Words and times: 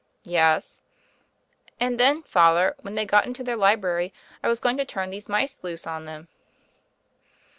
"Yes." 0.23 0.81
"And 1.79 1.99
then. 1.99 2.23
Father, 2.23 2.73
when 2.81 2.95
they 2.95 3.05
got 3.05 3.27
into 3.27 3.43
their 3.43 3.55
library, 3.55 4.11
I 4.41 4.47
was 4.47 4.59
going 4.59 4.77
to 4.77 4.83
turn 4.83 5.11
these 5.11 5.29
mice 5.29 5.59
loose 5.61 5.85
on 5.85 6.05
them." 6.05 6.27